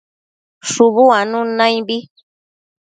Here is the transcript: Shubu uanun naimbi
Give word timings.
Shubu 0.69 1.01
uanun 1.07 1.49
naimbi 1.57 1.97